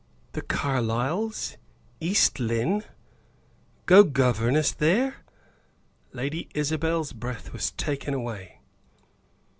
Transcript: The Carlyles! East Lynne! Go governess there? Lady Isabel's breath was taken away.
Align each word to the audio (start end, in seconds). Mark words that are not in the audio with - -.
The 0.31 0.41
Carlyles! 0.41 1.57
East 1.99 2.39
Lynne! 2.39 2.83
Go 3.85 4.03
governess 4.03 4.71
there? 4.71 5.17
Lady 6.11 6.49
Isabel's 6.55 7.13
breath 7.13 7.53
was 7.53 7.69
taken 7.73 8.15
away. 8.15 8.61